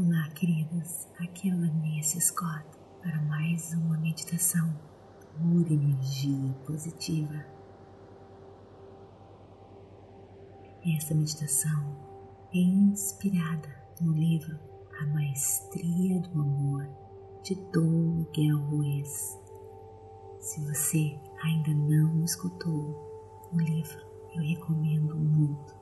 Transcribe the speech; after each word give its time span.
Olá, 0.00 0.30
queridas. 0.30 1.08
Aqui 1.18 1.50
é 1.50 1.52
Vanessa 1.52 2.20
Scott 2.20 2.64
para 3.02 3.20
mais 3.22 3.72
uma 3.72 3.98
meditação 3.98 4.72
por 5.36 5.72
energia 5.72 6.54
positiva. 6.64 7.44
Esta 10.86 11.16
meditação 11.16 11.96
é 12.54 12.58
inspirada 12.58 13.68
no 14.00 14.12
livro 14.12 14.56
A 15.00 15.06
Maestria 15.06 16.20
do 16.20 16.42
Amor 16.42 16.88
de 17.42 17.56
Dom 17.72 18.18
Miguel 18.18 18.58
Ruiz. 18.68 19.36
Se 20.38 20.64
você 20.64 21.18
ainda 21.42 21.72
não 21.72 22.24
escutou 22.24 23.50
o 23.52 23.58
livro, 23.58 24.00
eu 24.36 24.42
recomendo 24.42 25.16
muito. 25.16 25.74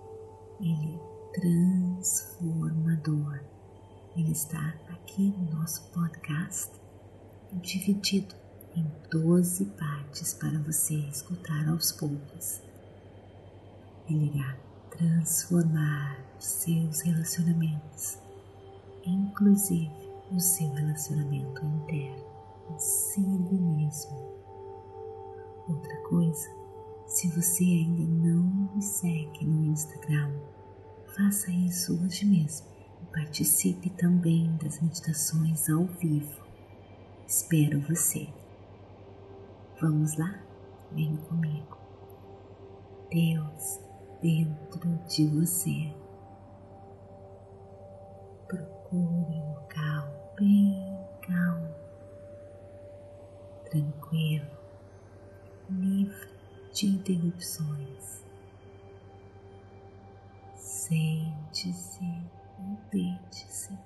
Ele 0.59 0.95
é 0.95 0.99
transformador 1.39 3.56
ele 4.17 4.33
está 4.33 4.75
aqui 4.89 5.29
no 5.29 5.59
nosso 5.59 5.91
podcast, 5.91 6.73
dividido 7.53 8.35
em 8.75 8.91
12 9.11 9.67
partes 9.67 10.33
para 10.33 10.59
você 10.61 10.95
escutar 10.95 11.69
aos 11.69 11.93
poucos. 11.93 12.63
Ele 14.09 14.33
irá 14.35 14.57
transformar 14.91 16.19
seus 16.39 17.03
relacionamentos, 17.03 18.19
inclusive 19.05 19.91
o 20.33 20.41
seu 20.41 20.73
relacionamento 20.73 21.63
interno 21.63 22.25
consigo 22.67 23.55
mesmo. 23.55 24.17
Outra 25.69 25.97
coisa, 26.09 26.49
se 27.07 27.29
você 27.29 27.65
ainda 27.65 28.03
não 28.03 28.71
me 28.75 28.81
segue 28.81 29.45
no 29.45 29.67
Instagram, 29.67 30.33
faça 31.15 31.51
isso 31.51 32.03
hoje 32.03 32.25
mesmo 32.25 32.76
Participe 33.13 33.91
também 33.91 34.57
das 34.57 34.81
meditações 34.81 35.69
ao 35.71 35.85
vivo. 35.85 36.45
Espero 37.27 37.81
você. 37.81 38.29
Vamos 39.81 40.17
lá? 40.17 40.41
Vem 40.93 41.17
comigo. 41.17 41.77
Deus 43.11 43.81
dentro 44.21 44.89
de 45.09 45.27
você. 45.27 45.93
Procure 48.49 48.97
um 48.97 49.55
local 49.55 50.35
bem 50.39 50.97
calmo, 51.23 51.75
tranquilo, 53.71 54.47
livre 55.69 56.29
de 56.73 56.87
interrupções. 56.87 58.25
Sente-se 60.55 62.05
Deite-se. 62.91 63.79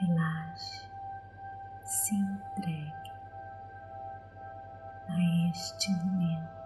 Relaxe, 0.00 0.88
se 1.84 2.14
entregue 2.14 3.12
a 5.08 5.50
este 5.50 5.90
momento. 5.90 6.64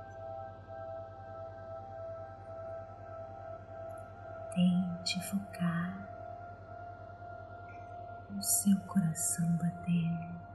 Tente 4.54 5.20
focar 5.22 6.08
o 8.36 8.42
seu 8.42 8.78
coração 8.80 9.46
batendo. 9.56 10.47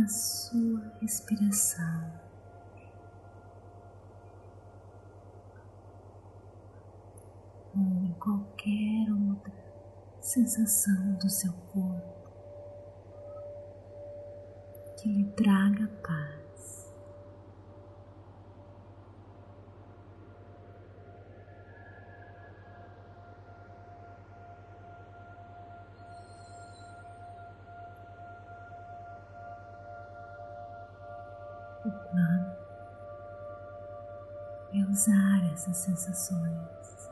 Na 0.00 0.08
sua 0.08 0.80
respiração. 1.00 2.10
Ou 7.76 8.04
em 8.04 8.12
qualquer 8.14 9.12
outra 9.12 9.52
sensação 10.22 11.12
do 11.14 11.28
seu 11.28 11.52
corpo 11.72 12.30
que 14.96 15.08
lhe 15.08 15.24
traga 15.32 15.86
paz. 16.02 16.39
O 31.90 32.08
plano 32.10 32.52
é 34.72 34.78
usar 34.88 35.52
essas 35.52 35.76
sensações 35.76 37.10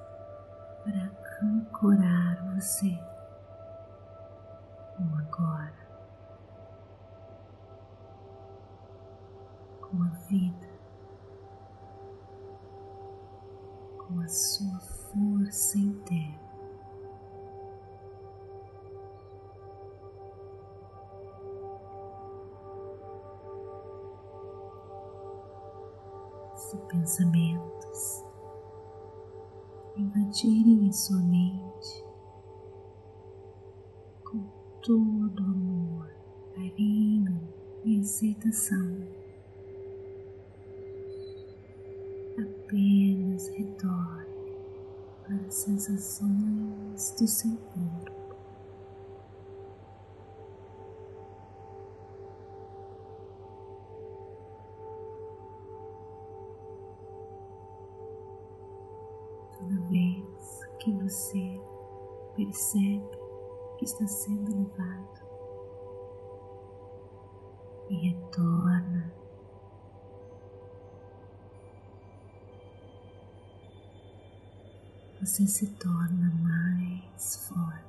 para 0.84 1.10
ancorar 1.42 2.54
você 2.54 2.96
se 26.58 26.76
pensamentos 26.88 28.24
invadirem 29.96 30.88
a 30.88 30.92
sua 30.92 31.20
mente 31.20 32.04
com 34.24 34.40
todo 34.82 35.42
amor, 35.42 36.10
carinho 36.54 37.40
e 37.84 38.00
aceitação. 38.00 39.06
Apenas 42.38 43.48
retorne 43.48 44.56
para 45.24 45.36
as 45.46 45.54
sensações 45.54 47.14
do 47.18 47.26
seu 47.26 47.56
corpo. 47.56 47.97
Toda 59.58 59.80
vez 59.88 60.60
que 60.78 60.92
você 60.92 61.60
percebe 62.36 63.18
que 63.78 63.84
está 63.84 64.06
sendo 64.06 64.56
levado 64.56 65.18
e 67.90 68.10
retorna 68.10 69.12
você 75.20 75.46
se 75.46 75.66
torna 75.74 76.32
mais 76.42 77.48
forte. 77.48 77.87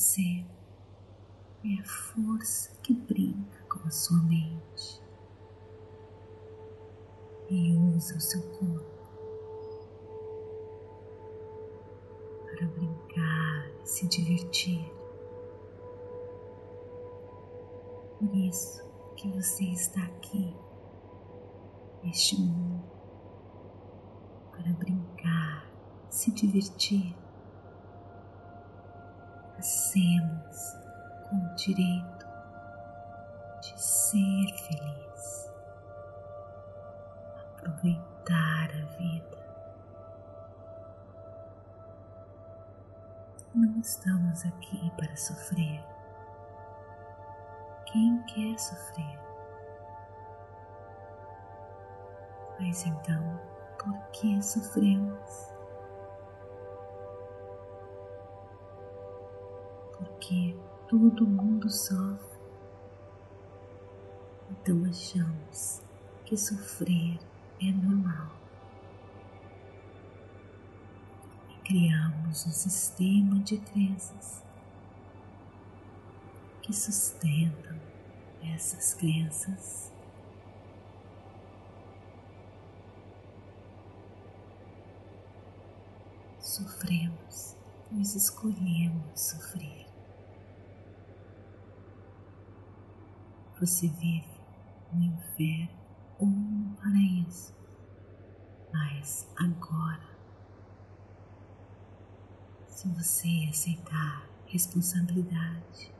Você 0.00 0.46
é 1.62 1.78
a 1.78 1.84
força 1.84 2.74
que 2.82 2.94
brinca 2.94 3.62
com 3.68 3.86
a 3.86 3.90
sua 3.90 4.16
mente 4.22 4.98
e 7.50 7.74
usa 7.94 8.16
o 8.16 8.20
seu 8.20 8.40
corpo 8.40 8.96
para 12.46 12.66
brincar 12.68 13.70
e 13.82 13.86
se 13.86 14.08
divertir. 14.08 14.90
Por 18.18 18.34
isso 18.34 18.82
que 19.16 19.28
você 19.28 19.64
está 19.64 20.02
aqui, 20.02 20.56
neste 22.02 22.40
mundo, 22.40 22.82
para 24.50 24.72
brincar, 24.72 25.70
se 26.08 26.32
divertir. 26.32 27.14
Nascemos 29.90 30.78
com 31.28 31.36
o 31.36 31.54
direito 31.56 32.26
de 33.60 33.82
ser 33.82 34.46
feliz, 34.56 35.52
aproveitar 37.56 38.70
a 38.70 38.84
vida. 38.96 39.38
Não 43.52 43.80
estamos 43.80 44.46
aqui 44.46 44.92
para 44.96 45.16
sofrer 45.16 45.84
quem 47.86 48.22
quer 48.26 48.56
sofrer. 48.60 49.18
Mas 52.60 52.86
então, 52.86 53.40
por 53.76 53.98
que 54.12 54.40
sofremos? 54.40 55.59
Porque 60.20 60.54
todo 60.86 61.26
mundo 61.26 61.70
sofre. 61.70 62.38
Então 64.50 64.84
achamos 64.84 65.80
que 66.26 66.36
sofrer 66.36 67.18
é 67.58 67.72
normal. 67.72 68.30
E 71.48 71.54
criamos 71.62 72.46
um 72.46 72.50
sistema 72.50 73.38
de 73.38 73.56
crenças 73.56 74.44
que 76.60 76.74
sustentam 76.74 77.80
essas 78.54 78.92
crenças. 78.92 79.90
Sofremos, 86.38 87.56
pois 87.88 88.14
escolhemos 88.14 89.18
sofrer. 89.18 89.89
Você 93.60 93.88
vive 93.88 94.40
no 94.92 95.02
inferno 95.02 95.78
ou 96.18 96.26
no 96.26 96.74
paraíso, 96.76 97.54
mas 98.72 99.28
agora, 99.36 100.08
se 102.66 102.88
você 102.88 103.48
aceitar 103.50 104.26
responsabilidade, 104.46 105.92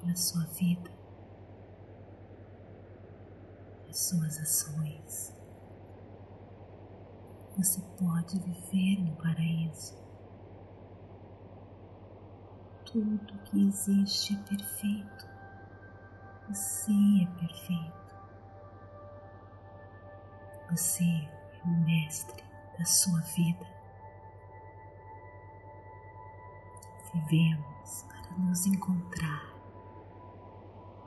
pela 0.00 0.16
sua 0.16 0.44
vida, 0.46 0.90
as 3.88 3.98
suas 4.08 4.38
ações. 4.38 5.34
Você 7.56 7.80
pode 7.98 8.38
viver 8.38 9.00
no 9.02 9.16
paraíso. 9.16 9.96
Tudo 12.84 13.38
que 13.44 13.66
existe 13.66 14.34
é 14.34 14.48
perfeito. 14.48 15.37
Você 16.48 16.92
é 17.22 17.26
perfeito. 17.38 18.16
Você 20.70 21.04
é 21.04 21.62
o 21.64 21.70
mestre 21.84 22.42
da 22.78 22.84
sua 22.86 23.20
vida. 23.20 23.66
Vivemos 27.12 28.02
para 28.08 28.38
nos 28.38 28.66
encontrar 28.66 29.58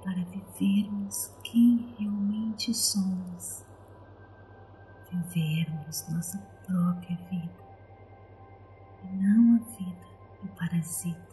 para 0.04 0.24
vivermos 0.26 1.28
quem 1.44 1.96
realmente 1.98 2.74
somos, 2.74 3.66
vivermos 5.12 6.08
nossa 6.10 6.38
própria 6.66 7.18
vida 7.30 7.66
e 9.04 9.08
não 9.16 9.56
a 9.56 9.60
vida 9.78 10.08
do 10.42 10.48
parasita 10.50 11.31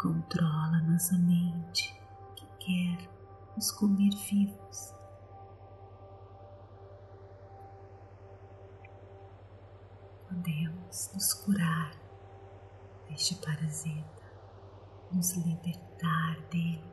controla 0.00 0.80
nossa 0.88 1.18
mente, 1.18 1.94
que 2.34 2.46
quer 2.58 3.10
nos 3.54 3.70
comer 3.72 4.14
vivos. 4.30 4.94
Podemos 10.28 11.10
nos 11.12 11.34
curar 11.34 11.92
deste 13.08 13.34
parasita 13.36 14.20
nos 15.12 15.32
libertar 15.32 16.40
dele 16.50 16.84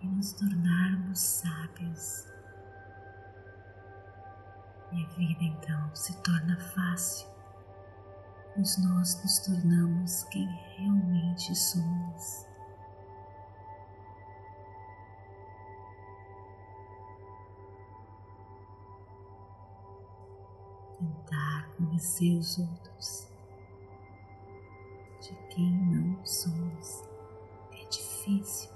e 0.00 0.06
nos 0.06 0.32
tornarmos 0.32 1.18
sábios. 1.18 2.26
E 4.92 5.02
a 5.02 5.08
vida 5.16 5.42
então 5.42 5.94
se 5.94 6.14
torna 6.22 6.58
fácil, 6.74 7.26
pois 8.54 8.76
nós 8.78 9.22
nos 9.22 9.38
tornamos 9.38 10.24
quem 10.24 10.46
realmente 10.76 11.54
somos. 11.54 12.46
Tentar 20.98 21.70
conhecer 21.76 22.36
os 22.36 22.58
outros 22.58 23.28
de 25.20 25.34
quem 25.48 25.72
não 25.72 26.24
somos 26.24 27.02
é 27.72 27.84
difícil, 27.88 28.70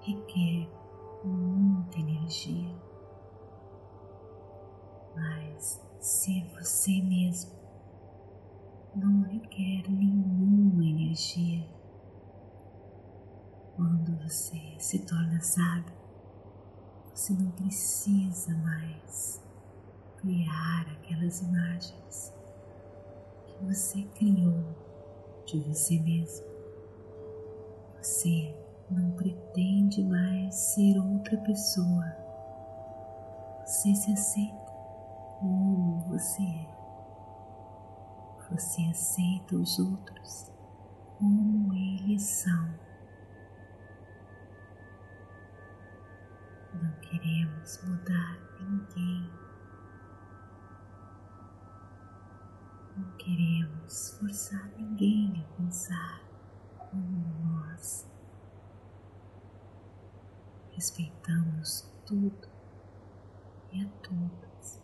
requer 0.00 0.68
muita 1.24 1.98
energia, 1.98 2.76
mas 5.14 5.80
ser 6.00 6.44
você 6.54 7.00
mesmo 7.02 7.61
não 8.94 9.22
requer 9.22 9.90
nenhuma 9.90 10.84
energia. 10.84 11.66
Quando 13.74 14.14
você 14.22 14.60
se 14.78 14.98
torna 15.06 15.40
sábio, 15.40 15.94
você 17.14 17.32
não 17.32 17.50
precisa 17.52 18.54
mais 18.58 19.42
criar 20.18 20.86
aquelas 20.92 21.40
imagens 21.40 22.34
que 23.46 23.64
você 23.64 24.02
criou 24.14 24.64
de 25.46 25.58
você 25.60 25.98
mesmo. 25.98 26.46
Você 28.00 28.54
não 28.90 29.10
pretende 29.12 30.02
mais 30.04 30.54
ser 30.54 30.98
outra 30.98 31.38
pessoa. 31.38 32.04
Você 33.64 33.94
se 33.94 34.12
aceita 34.12 34.72
como 35.40 36.00
você 36.08 36.42
é. 36.42 36.81
Você 38.52 38.82
aceita 38.82 39.56
os 39.56 39.78
outros 39.78 40.52
como 41.16 41.72
eles 41.72 42.22
são. 42.22 42.78
Não 46.74 46.92
queremos 47.00 47.82
mudar 47.82 48.38
ninguém. 48.60 49.30
Não 52.94 53.16
queremos 53.16 54.18
forçar 54.18 54.68
ninguém 54.76 55.42
a 55.42 55.56
pensar 55.56 56.22
como 56.76 57.24
nós. 57.42 58.06
Respeitamos 60.72 61.90
tudo 62.04 62.48
e 63.72 63.82
a 63.82 63.88
todos. 64.02 64.81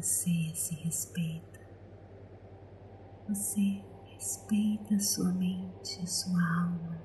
Você 0.00 0.52
se 0.54 0.76
respeita. 0.76 1.58
Você 3.28 3.82
respeita 4.04 5.00
sua 5.00 5.32
mente, 5.32 6.08
sua 6.08 6.40
alma. 6.40 6.98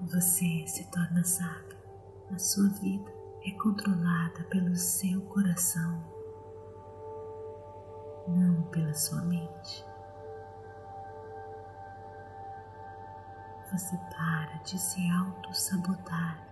você 0.00 0.66
se 0.66 0.84
torna 0.90 1.22
sábio, 1.22 1.76
a 2.32 2.38
sua 2.38 2.68
vida 2.80 3.12
é 3.44 3.50
controlada 3.52 4.42
pelo 4.44 4.74
seu 4.74 5.20
coração, 5.22 6.02
não 8.26 8.62
pela 8.70 8.94
sua 8.94 9.20
mente. 9.22 9.87
Você 13.78 13.96
para 13.96 14.56
de 14.64 14.76
se 14.76 15.08
auto-sabotar, 15.08 16.44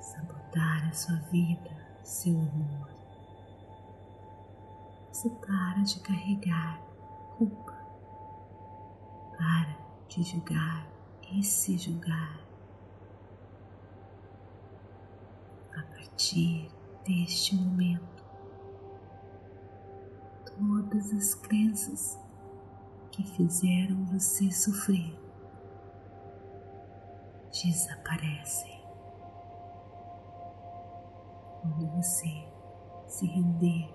sabotar 0.00 0.88
a 0.88 0.92
sua 0.92 1.14
vida, 1.30 1.70
seu 2.02 2.36
amor. 2.36 2.90
Você 5.12 5.30
para 5.30 5.80
de 5.84 6.00
carregar 6.00 6.80
culpa, 7.36 7.72
para 9.36 9.76
de 10.08 10.24
julgar 10.24 10.84
e 11.30 11.40
se 11.44 11.78
julgar. 11.78 12.40
A 15.72 15.82
partir 15.82 16.68
deste 17.06 17.54
momento, 17.54 18.24
todas 20.46 21.12
as 21.12 21.34
crenças 21.36 22.18
que 23.12 23.22
fizeram 23.22 24.04
você 24.06 24.50
sofrer 24.50 25.27
desaparecem. 27.64 28.80
Quando 31.60 31.86
você 31.96 32.46
se 33.06 33.26
render 33.26 33.92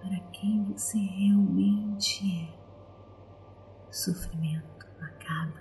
para 0.00 0.18
quem 0.30 0.64
você 0.64 0.98
realmente 0.98 2.24
é, 2.24 3.88
o 3.88 3.92
sofrimento 3.92 4.86
acaba. 5.00 5.60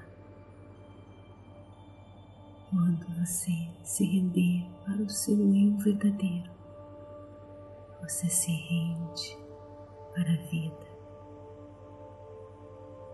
Quando 2.69 3.05
você 3.19 3.69
se 3.83 4.05
render 4.05 4.69
para 4.85 5.01
o 5.01 5.09
seu 5.09 5.35
eu 5.35 5.77
verdadeiro, 5.77 6.51
você 8.01 8.29
se 8.29 8.51
rende 8.51 9.37
para 10.13 10.31
a 10.31 10.49
vida 10.49 10.89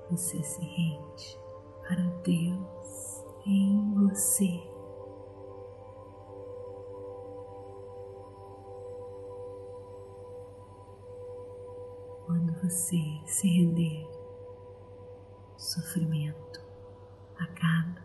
você 0.10 0.42
se 0.44 0.62
rende 0.62 1.40
para 1.88 2.04
Deus 2.24 3.25
em 3.46 3.94
você. 3.94 4.60
Quando 12.26 12.54
você 12.62 12.98
se 13.28 13.48
render, 13.48 14.08
sofrimento 15.58 16.66
acaba, 17.38 18.02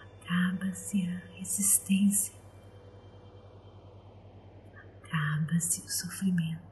acaba-se 0.00 1.06
a 1.06 1.18
resistência, 1.36 2.34
acaba-se 4.74 5.80
o 5.80 5.88
sofrimento. 5.88 6.68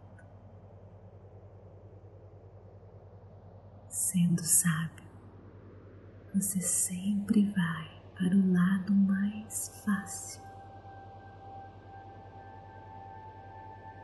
Sendo 3.89 4.45
sábio, 4.45 5.06
você 6.37 6.61
sempre 6.61 7.51
vai 7.53 7.91
para 8.15 8.37
o 8.37 8.53
lado 8.53 8.95
mais 8.95 9.83
fácil, 9.83 10.43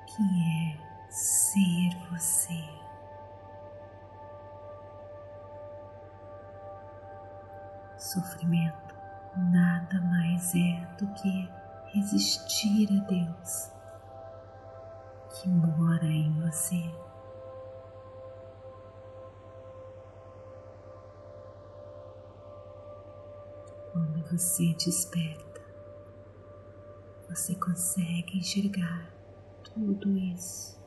que 0.06 0.22
é 0.22 1.10
ser 1.10 1.90
você. 2.10 2.64
Sofrimento 7.98 8.94
nada 9.36 10.00
mais 10.00 10.54
é 10.54 10.88
do 10.98 11.06
que 11.12 11.50
resistir 11.92 12.88
a 12.98 13.04
Deus 13.10 13.70
que 15.34 15.50
mora 15.50 16.06
em 16.06 16.32
você. 16.40 17.11
Você 24.30 24.74
desperta, 24.74 25.60
você 27.28 27.54
consegue 27.54 28.38
enxergar 28.38 29.10
tudo 29.64 30.16
isso. 30.16 30.80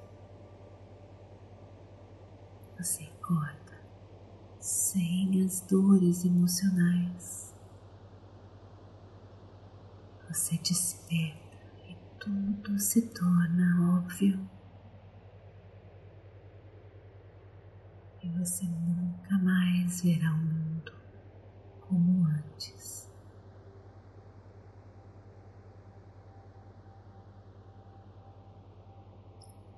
Você 2.77 3.03
acorda 3.03 3.65
sem 4.59 5.43
as 5.43 5.61
dores 5.61 6.25
emocionais. 6.25 7.53
Você 10.27 10.57
desperta 10.57 11.57
e 11.87 11.95
tudo 12.19 12.77
se 12.79 13.01
torna 13.13 13.97
óbvio. 13.97 14.39
E 18.21 18.29
você 18.37 18.65
nunca 18.65 19.37
mais 19.39 20.01
verá 20.01 20.31
o 20.33 20.37
mundo 20.37 20.91
como 21.81 22.25
antes. 22.27 23.04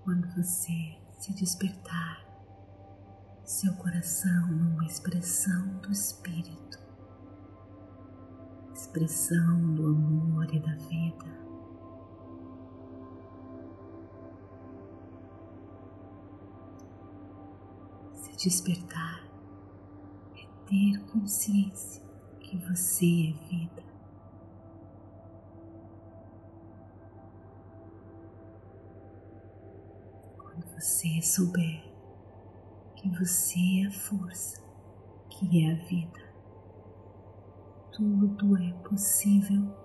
Quando 0.07 0.25
você 0.37 0.97
se 1.19 1.33
despertar, 1.33 2.25
seu 3.43 3.73
coração 3.73 4.47
numa 4.47 4.85
expressão 4.85 5.67
do 5.79 5.91
Espírito, 5.91 6.79
expressão 8.73 9.75
do 9.75 9.85
amor 9.85 10.47
e 10.55 10.61
da 10.61 10.75
vida. 10.75 11.25
Se 18.13 18.31
despertar 18.37 19.27
ter 20.67 21.05
consciência 21.11 22.01
que 22.39 22.55
você 22.55 23.05
é 23.05 23.49
vida. 23.49 23.96
Você 30.77 31.21
souber 31.21 31.83
que 32.95 33.09
você 33.17 33.59
é 33.83 33.87
a 33.87 33.91
força, 33.91 34.61
que 35.29 35.65
é 35.65 35.71
a 35.71 35.75
vida, 35.85 36.19
tudo 37.91 38.57
é 38.57 38.73
possível. 38.87 39.75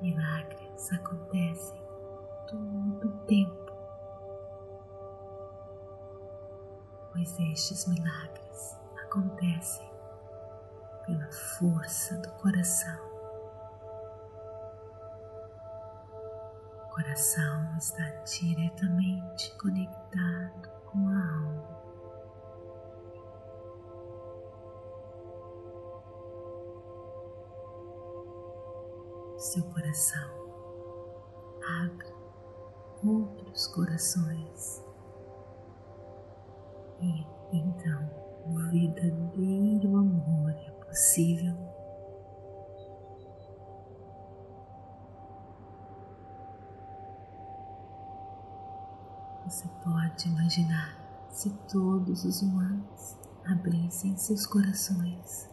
Milagres 0.00 0.92
acontecem 0.92 1.80
todo 2.48 3.08
o 3.08 3.26
tempo. 3.26 3.60
pois 7.12 7.38
estes 7.38 7.86
milagres 7.86 8.78
acontecem 9.04 9.90
pela 11.04 11.30
força 11.32 12.16
do 12.18 12.30
coração. 12.34 13.09
Coração 17.02 17.76
está 17.78 18.04
diretamente 18.24 19.56
conectado 19.56 20.68
com 20.84 21.08
a 21.08 21.34
alma. 21.34 21.80
Seu 29.38 29.62
coração 29.72 30.30
abre 31.82 32.12
outros 33.02 33.66
corações 33.68 34.84
e 37.00 37.26
então 37.50 38.10
o 38.46 38.58
verdadeiro 38.70 39.96
amor 39.96 40.50
é 40.50 40.70
possível. 40.84 41.69
Você 49.50 49.66
pode 49.82 50.28
imaginar 50.28 50.96
se 51.28 51.50
todos 51.68 52.24
os 52.24 52.40
humanos 52.40 53.16
abrissem 53.44 54.16
seus 54.16 54.46
corações 54.46 55.50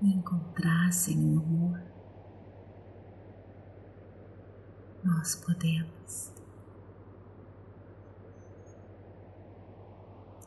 e 0.00 0.14
encontrassem 0.14 1.18
o 1.18 1.40
amor. 1.40 1.82
Nós 5.04 5.34
podemos 5.34 6.32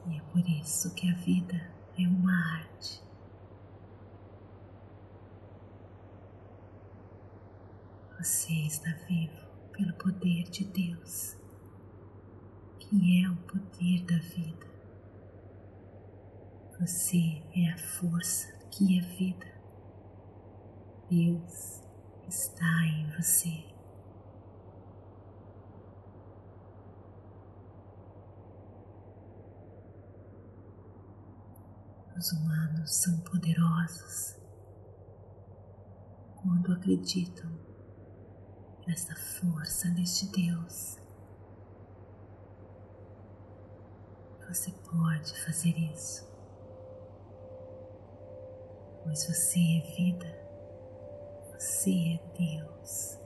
E 0.07 0.17
é 0.17 0.21
por 0.31 0.49
isso 0.49 0.91
que 0.95 1.07
a 1.07 1.15
vida 1.17 1.71
é 1.99 2.07
uma 2.07 2.33
arte. 2.55 3.03
Você 8.17 8.53
está 8.53 8.89
vivo 9.07 9.46
pelo 9.77 9.93
poder 9.93 10.43
de 10.49 10.65
Deus, 10.65 11.37
que 12.79 13.23
é 13.23 13.29
o 13.29 13.35
poder 13.43 14.03
da 14.05 14.17
vida. 14.17 14.65
Você 16.79 17.43
é 17.55 17.71
a 17.71 17.77
força 17.77 18.51
que 18.71 18.97
é 18.97 19.01
vida. 19.01 19.45
Deus 21.09 21.83
está 22.27 22.85
em 22.85 23.07
você. 23.11 23.65
Os 32.17 32.31
humanos 32.31 32.95
são 32.95 33.19
poderosos 33.19 34.35
quando 36.41 36.73
acreditam 36.73 37.66
nesta 38.87 39.13
força 39.15 39.89
deste 39.89 40.27
Deus. 40.27 40.97
Você 44.47 44.71
pode 44.89 45.37
fazer 45.43 45.77
isso, 45.77 46.25
pois 49.03 49.27
você 49.27 49.59
é 49.59 49.95
vida, 49.97 50.25
você 51.51 51.91
é 52.13 52.37
Deus. 52.37 53.17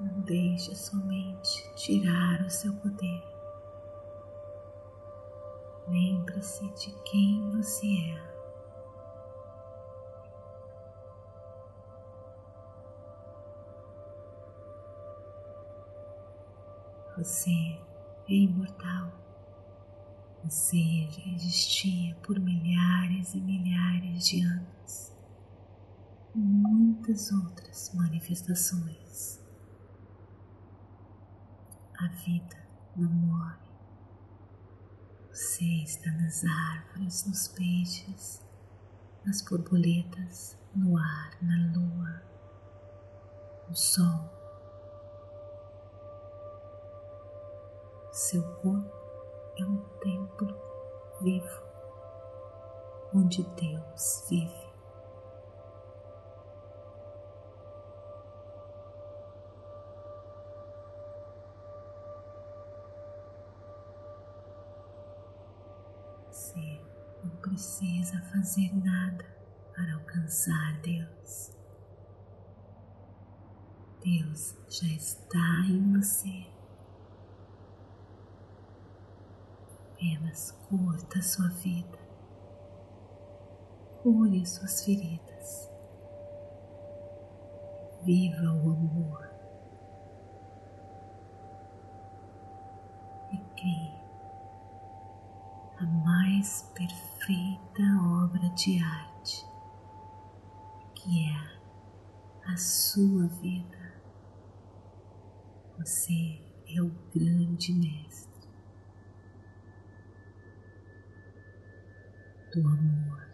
Não 0.00 0.20
deixe 0.22 0.74
sua 0.74 0.98
mente 1.04 1.74
tirar 1.76 2.44
o 2.44 2.50
seu 2.50 2.74
poder. 2.78 3.37
Lembre-se 5.90 6.68
de 6.74 6.92
quem 7.04 7.50
você 7.50 7.86
é. 7.86 8.28
Você 17.16 17.50
é 18.28 18.32
imortal. 18.32 19.10
Você 20.44 21.08
já 21.10 21.32
existia 21.32 22.14
por 22.16 22.38
milhares 22.38 23.34
e 23.34 23.40
milhares 23.40 24.28
de 24.28 24.42
anos. 24.44 25.12
E 26.34 26.38
muitas 26.38 27.32
outras 27.32 27.92
manifestações. 27.94 29.40
A 31.98 32.08
vida 32.08 32.56
não 32.94 33.10
morre. 33.10 33.67
Você 35.38 35.84
está 35.84 36.10
nas 36.10 36.42
árvores, 36.44 37.24
nos 37.24 37.46
peixes, 37.46 38.42
nas 39.24 39.40
borboletas, 39.40 40.58
no 40.74 40.98
ar, 40.98 41.38
na 41.40 41.54
lua, 41.76 42.22
no 43.68 43.76
sol. 43.76 44.28
Seu 48.10 48.42
corpo 48.56 48.92
é 49.60 49.64
um 49.64 49.78
templo 50.00 50.60
vivo 51.22 51.62
onde 53.14 53.44
Deus 53.44 54.24
vive. 54.28 54.67
Fazer 68.38 68.72
nada 68.84 69.24
para 69.74 69.94
alcançar 69.94 70.80
Deus. 70.80 71.50
Deus 74.00 74.56
já 74.68 74.86
está 74.86 75.64
em 75.68 75.92
você. 75.92 76.46
Apenas 79.92 80.52
curta 80.68 81.20
sua 81.20 81.48
vida, 81.48 81.98
cure 84.02 84.46
suas 84.46 84.84
feridas, 84.84 85.68
viva 88.04 88.52
o 88.52 88.70
amor 88.70 89.28
e 93.32 93.38
crie 93.56 93.98
a 95.80 95.86
mais 96.38 96.62
perfeita 96.72 97.82
obra 98.22 98.48
de 98.50 98.80
arte, 98.80 99.44
que 100.94 101.26
é 101.28 102.52
a 102.52 102.56
sua 102.56 103.26
vida. 103.26 104.00
Você 105.78 106.40
é 106.68 106.80
o 106.80 106.90
grande 107.12 107.72
mestre 107.72 108.48
do 112.52 112.68
amor 112.68 113.28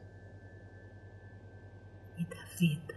e 2.16 2.24
da 2.24 2.44
vida. 2.56 2.94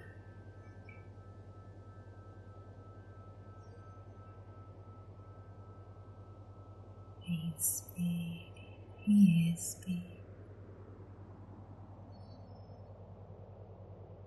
Inspire 7.27 8.56
e. 9.07 9.55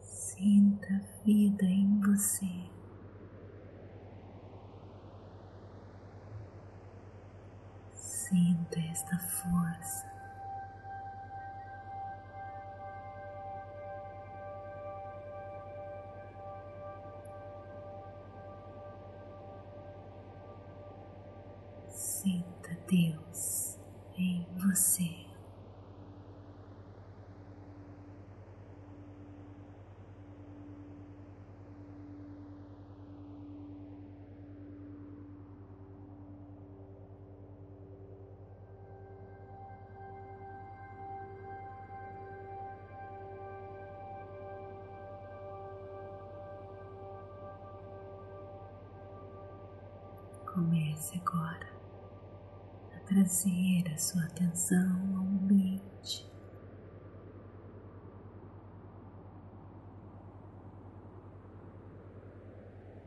Sinta 0.00 0.94
a 0.94 1.24
vida 1.24 1.64
em 1.66 2.00
você. 2.00 2.46
Sinta 7.92 8.80
esta 8.80 9.18
força. 9.18 10.09
Comece 50.80 51.18
agora 51.18 51.68
a 52.96 53.00
trazer 53.00 53.84
a 53.92 53.98
sua 53.98 54.24
atenção 54.24 55.14
ao 55.14 55.24
ambiente. 55.24 56.26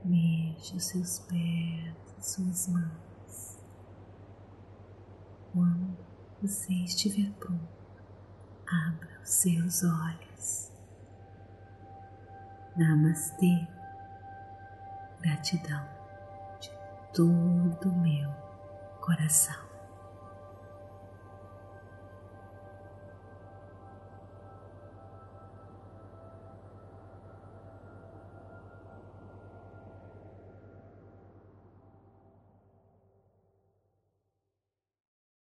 Mexa 0.05 0.75
os 0.75 0.83
seus 0.86 1.19
pés, 1.21 1.95
as 2.19 2.27
suas 2.27 2.67
mãos. 2.67 3.57
Quando 5.51 5.97
você 6.43 6.73
estiver 6.73 7.31
pronto, 7.39 8.03
abra 8.67 9.19
os 9.19 9.29
seus 9.29 9.83
olhos. 9.83 10.71
Namastê. 12.77 13.67
Gratidão 15.21 15.92
todo 17.13 17.89
o 17.89 17.99
meu 18.02 18.30
coração. 18.99 19.72